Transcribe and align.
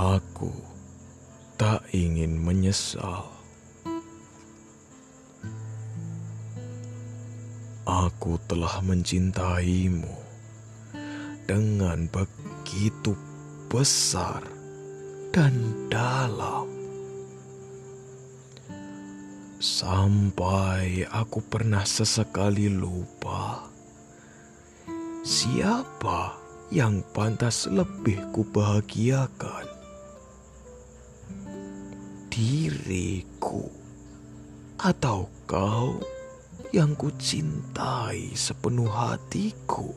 Aku 0.00 0.48
tak 1.60 1.84
ingin 1.92 2.40
menyesal. 2.40 3.28
Aku 7.84 8.40
telah 8.48 8.80
mencintaimu 8.80 10.16
dengan 11.44 12.08
begitu 12.08 13.12
besar 13.68 14.40
dan 15.36 15.52
dalam. 15.92 16.64
Sampai 19.60 21.04
aku 21.12 21.44
pernah 21.44 21.84
sesekali 21.84 22.72
lupa 22.72 23.68
siapa 25.28 26.40
yang 26.72 27.04
pantas 27.12 27.68
lebih 27.68 28.16
kubahagiakan. 28.32 29.69
Diriku 32.40 33.68
atau 34.80 35.28
kau 35.44 36.00
yang 36.72 36.96
kucintai 36.96 38.32
sepenuh 38.32 38.88
hatiku. 38.88 39.92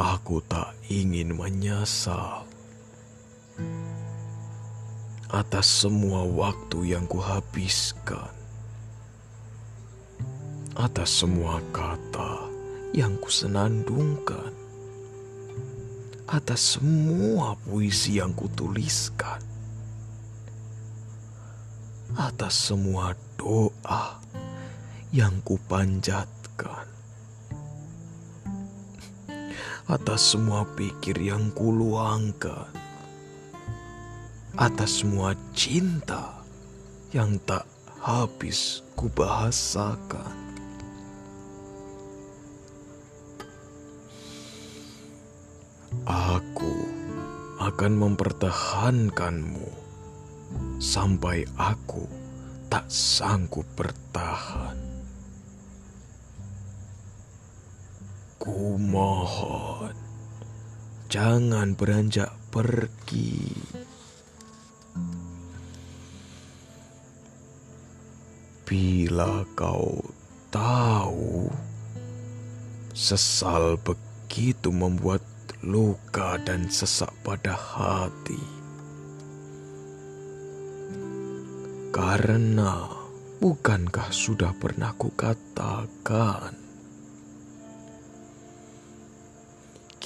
Aku 0.00 0.40
tak 0.48 0.72
ingin 0.88 1.36
menyesal 1.36 2.48
atas 5.28 5.68
semua 5.68 6.24
waktu 6.24 6.96
yang 6.96 7.04
kuhabiskan, 7.04 8.32
atas 10.80 11.12
semua 11.12 11.60
kata 11.76 12.55
yang 12.94 13.18
kusenandungkan, 13.18 14.54
atas 16.30 16.78
semua 16.78 17.58
puisi 17.66 18.22
yang 18.22 18.34
kutuliskan, 18.34 19.42
atas 22.14 22.70
semua 22.70 23.14
doa 23.40 24.20
yang 25.10 25.38
kupanjatkan 25.42 26.86
atas 29.86 30.34
semua 30.34 30.66
pikir 30.74 31.14
yang 31.14 31.46
kuluangkan, 31.54 32.66
atas 34.58 35.02
semua 35.02 35.30
cinta 35.54 36.42
yang 37.14 37.38
tak 37.46 37.62
habis 38.02 38.82
kubahasakan. 38.98 40.45
Aku 46.06 46.86
akan 47.58 47.98
mempertahankanmu 47.98 49.66
sampai 50.78 51.42
aku 51.58 52.06
tak 52.70 52.86
sanggup 52.86 53.66
bertahan. 53.74 54.78
Ku 58.38 58.78
mohon, 58.78 59.98
jangan 61.10 61.74
beranjak 61.74 62.30
pergi. 62.54 63.50
Bila 68.62 69.42
kau 69.58 70.06
tahu, 70.54 71.50
sesal 72.94 73.74
begitu 73.82 74.70
membuat 74.70 75.34
luka 75.62 76.38
dan 76.42 76.70
sesak 76.70 77.12
pada 77.22 77.54
hati. 77.54 78.40
Karena 81.90 82.86
bukankah 83.40 84.12
sudah 84.12 84.52
pernah 84.56 84.92
kukatakan 84.96 86.66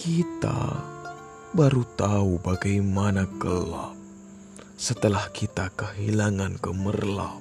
Kita 0.01 0.81
baru 1.53 1.85
tahu 1.93 2.41
bagaimana 2.41 3.29
gelap 3.37 3.93
setelah 4.81 5.29
kita 5.29 5.69
kehilangan 5.77 6.57
gemerlap. 6.57 7.37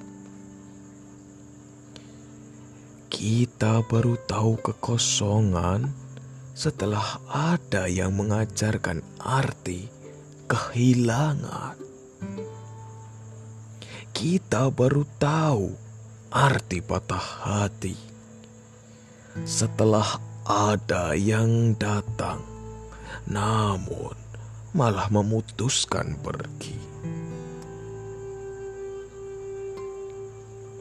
Kita 3.08 3.80
baru 3.88 4.20
tahu 4.28 4.60
kekosongan 4.60 5.88
setelah 6.54 7.22
ada 7.30 7.86
yang 7.86 8.14
mengajarkan 8.14 9.00
arti 9.22 9.88
kehilangan. 10.50 11.78
Kita 14.10 14.68
baru 14.68 15.06
tahu 15.16 15.72
arti 16.30 16.78
patah 16.84 17.26
hati 17.46 17.96
setelah 19.46 20.18
ada 20.44 21.14
yang 21.14 21.78
datang, 21.78 22.42
namun 23.30 24.14
malah 24.74 25.06
memutuskan 25.08 26.18
pergi. 26.18 26.78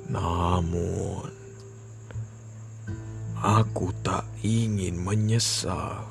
Namun, 0.10 1.39
aku 3.40 3.96
tak 4.04 4.28
ingin 4.44 5.00
menyesal. 5.00 6.04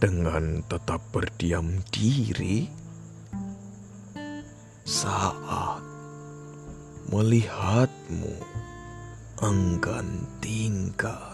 Dengan 0.00 0.64
tetap 0.64 1.04
berdiam 1.12 1.84
diri 1.92 2.64
saat 4.88 5.84
melihatmu 7.12 8.32
enggan 9.44 10.24
tinggal. 10.40 11.29